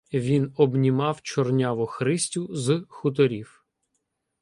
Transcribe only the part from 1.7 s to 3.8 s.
Христю з хуторів.